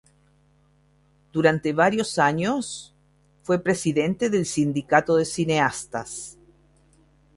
Durante 1.31 1.73
varios 1.73 2.17
años 2.17 2.91
fue 3.43 3.59
presidente 3.61 4.31
del 4.31 4.47
Sindicato 4.47 5.15
de 5.15 5.25
Cineastas. 5.25 6.39